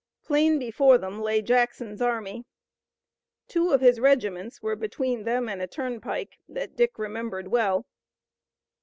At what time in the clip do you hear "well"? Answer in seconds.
7.49-7.85